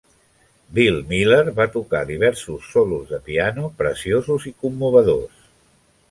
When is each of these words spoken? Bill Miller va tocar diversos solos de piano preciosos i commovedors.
Bill 0.75 0.95
Miller 1.09 1.51
va 1.59 1.67
tocar 1.75 1.99
diversos 2.11 2.71
solos 2.77 3.03
de 3.11 3.19
piano 3.27 3.69
preciosos 3.83 4.47
i 4.53 4.55
commovedors. 4.65 5.45